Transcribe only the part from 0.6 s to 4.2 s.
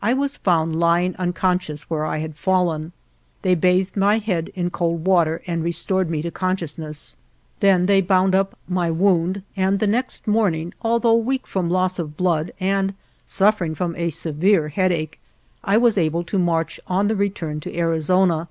lying unconscious where I had fallen. They bathed my